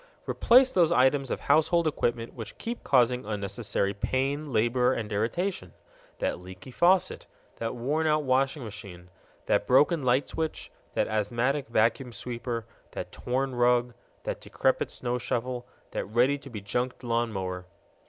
Replace 0.27 0.71
those 0.71 0.91
items 0.91 1.29
of 1.29 1.41
household 1.41 1.85
equipment 1.85 2.33
which 2.33 2.57
keep 2.57 2.83
causing 2.83 3.23
unnecessary 3.23 3.93
pain, 3.93 4.51
labor, 4.51 4.93
and 4.93 5.11
irritation: 5.13 5.73
that 6.17 6.39
leaky 6.39 6.71
faucet, 6.71 7.27
that 7.57 7.75
worn 7.75 8.07
out 8.07 8.23
washing 8.23 8.63
machine, 8.63 9.11
that 9.45 9.67
broken 9.67 10.01
light 10.01 10.27
switch, 10.27 10.71
that 10.95 11.07
asthmatic 11.07 11.67
vacuum 11.67 12.11
sweeper, 12.11 12.65
that 12.93 13.11
torn 13.11 13.53
rug, 13.53 13.93
that 14.23 14.41
decrepit 14.41 14.89
snow 14.89 15.19
shovel, 15.19 15.67
that 15.91 16.05
ready 16.05 16.39
to 16.39 16.49
be 16.49 16.61
junked 16.61 17.03
lawn 17.03 17.31
mower. 17.31 17.67